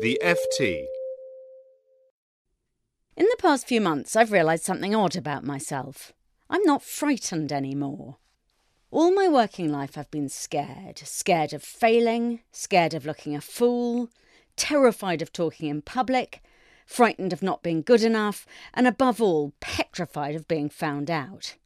[0.00, 0.84] The FT.
[3.16, 6.12] In the past few months, I've realised something odd about myself.
[6.48, 8.18] I'm not frightened anymore.
[8.92, 10.98] All my working life, I've been scared.
[10.98, 14.08] Scared of failing, scared of looking a fool,
[14.54, 16.44] terrified of talking in public,
[16.86, 21.56] frightened of not being good enough, and above all, petrified of being found out.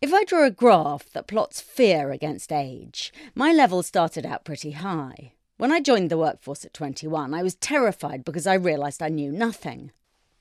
[0.00, 4.70] If I draw a graph that plots fear against age, my level started out pretty
[4.70, 5.32] high.
[5.58, 9.32] When I joined the workforce at 21, I was terrified because I realised I knew
[9.32, 9.90] nothing.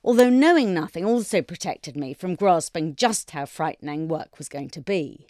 [0.03, 4.81] Although knowing nothing also protected me from grasping just how frightening work was going to
[4.81, 5.25] be.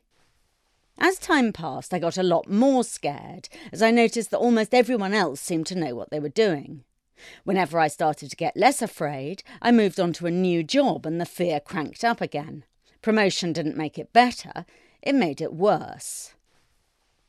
[0.97, 5.13] As time passed, I got a lot more scared as I noticed that almost everyone
[5.13, 6.83] else seemed to know what they were doing.
[7.43, 11.21] Whenever I started to get less afraid, I moved on to a new job and
[11.21, 12.63] the fear cranked up again.
[13.03, 14.65] Promotion didn't make it better,
[15.03, 16.34] it made it worse.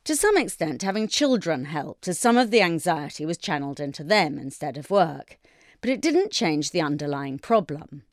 [0.07, 4.39] To some extent, having children helped, as some of the anxiety was channeled into them
[4.39, 5.37] instead of work,
[5.81, 8.03] but it didn't change the underlying problem.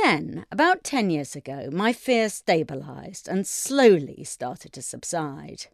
[0.00, 5.66] Then, about 10 years ago, my fear stabilised and slowly started to subside.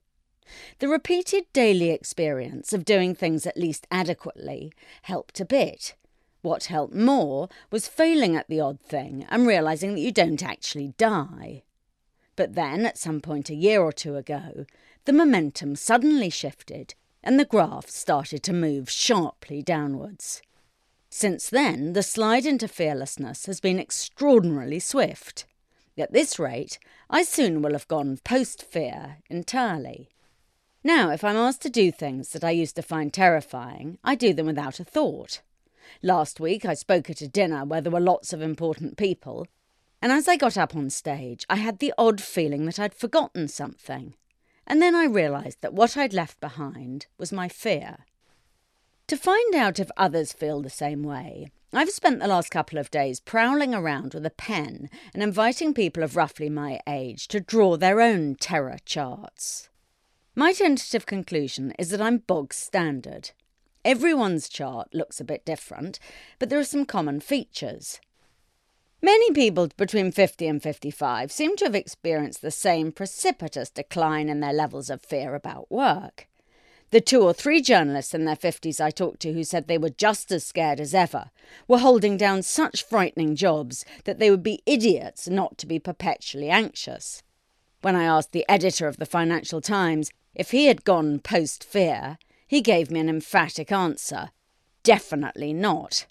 [0.78, 5.94] The repeated daily experience of doing things at least adequately helped a bit.
[6.40, 10.94] What helped more was failing at the odd thing and realising that you don't actually
[10.96, 11.64] die.
[12.34, 14.64] But then, at some point a year or two ago,
[15.08, 20.42] the momentum suddenly shifted and the graph started to move sharply downwards.
[21.08, 25.46] Since then, the slide into fearlessness has been extraordinarily swift.
[25.96, 26.78] At this rate,
[27.08, 30.10] I soon will have gone post fear entirely.
[30.84, 34.34] Now, if I'm asked to do things that I used to find terrifying, I do
[34.34, 35.40] them without a thought.
[36.02, 39.46] Last week, I spoke at a dinner where there were lots of important people,
[40.02, 43.48] and as I got up on stage, I had the odd feeling that I'd forgotten
[43.48, 44.12] something.
[44.68, 48.04] And then I realised that what I'd left behind was my fear.
[49.08, 52.90] To find out if others feel the same way, I've spent the last couple of
[52.90, 57.78] days prowling around with a pen and inviting people of roughly my age to draw
[57.78, 59.70] their own terror charts.
[60.34, 63.30] My tentative conclusion is that I'm bog standard.
[63.86, 65.98] Everyone's chart looks a bit different,
[66.38, 68.00] but there are some common features.
[69.00, 74.40] Many people between 50 and 55 seem to have experienced the same precipitous decline in
[74.40, 76.26] their levels of fear about work.
[76.90, 79.90] The two or three journalists in their 50s I talked to who said they were
[79.90, 81.30] just as scared as ever
[81.68, 86.50] were holding down such frightening jobs that they would be idiots not to be perpetually
[86.50, 87.22] anxious.
[87.82, 92.18] When I asked the editor of the Financial Times if he had gone post fear,
[92.46, 94.30] he gave me an emphatic answer
[94.82, 96.06] definitely not.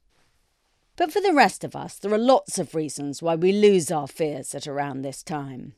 [0.98, 4.08] But for the rest of us, there are lots of reasons why we lose our
[4.08, 5.76] fears at around this time.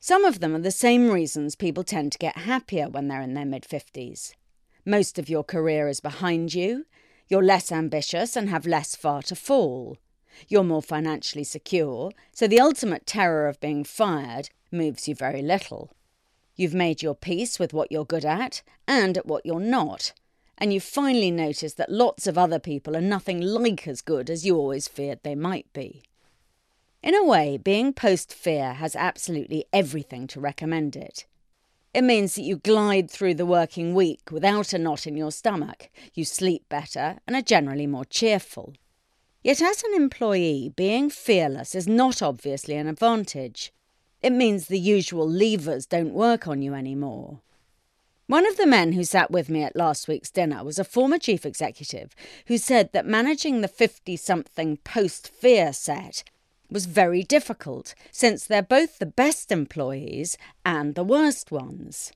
[0.00, 3.34] Some of them are the same reasons people tend to get happier when they're in
[3.34, 4.32] their mid 50s.
[4.86, 6.86] Most of your career is behind you,
[7.28, 9.98] you're less ambitious and have less far to fall.
[10.48, 15.90] You're more financially secure, so the ultimate terror of being fired moves you very little.
[16.56, 20.12] You've made your peace with what you're good at and at what you're not,
[20.58, 24.46] and you've finally notice that lots of other people are nothing like as good as
[24.46, 26.04] you always feared they might be.
[27.02, 31.26] In a way, being post fear has absolutely everything to recommend it.
[31.92, 35.90] It means that you glide through the working week without a knot in your stomach,
[36.14, 38.72] you sleep better, and are generally more cheerful.
[39.44, 43.72] Yet, as an employee, being fearless is not obviously an advantage.
[44.22, 47.40] It means the usual levers don't work on you anymore.
[48.26, 51.18] One of the men who sat with me at last week's dinner was a former
[51.18, 56.24] chief executive who said that managing the 50 something post fear set
[56.70, 62.12] was very difficult, since they're both the best employees and the worst ones.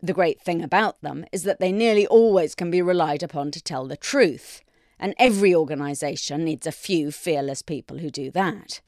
[0.00, 3.60] The great thing about them is that they nearly always can be relied upon to
[3.60, 4.62] tell the truth,
[5.00, 8.80] and every organisation needs a few fearless people who do that.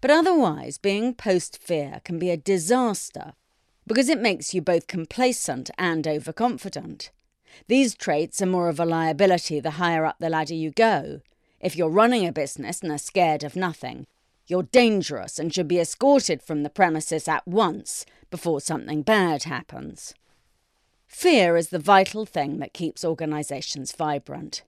[0.00, 3.34] But otherwise, being post fear can be a disaster
[3.86, 7.10] because it makes you both complacent and overconfident.
[7.68, 11.20] These traits are more of a liability the higher up the ladder you go.
[11.60, 14.06] If you're running a business and are scared of nothing,
[14.46, 20.14] you're dangerous and should be escorted from the premises at once before something bad happens.
[21.06, 24.62] Fear is the vital thing that keeps organisations vibrant.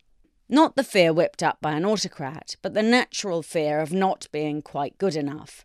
[0.49, 4.61] Not the fear whipped up by an autocrat, but the natural fear of not being
[4.61, 5.65] quite good enough.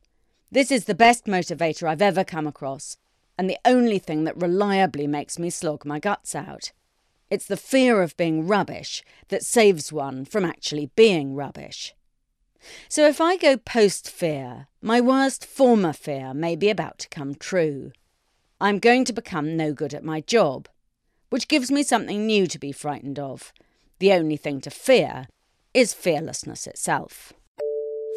[0.52, 2.98] This is the best motivator I've ever come across,
[3.40, 6.74] and the only thing that reliably makes me slog my guts out.
[7.30, 11.96] It's the fear of being rubbish that saves one from actually being rubbish.
[12.90, 17.34] So if I go post fear, my worst former fear may be about to come
[17.34, 17.94] true.
[18.60, 20.68] I'm going to become no good at my job,
[21.30, 23.54] which gives me something new to be frightened of
[24.00, 25.30] The only thing to fear
[25.74, 27.32] is fearlessness itself.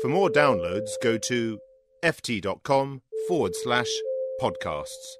[0.00, 1.60] For more downloads, go to
[2.02, 3.92] ft.com forward slash
[4.40, 5.18] podcasts.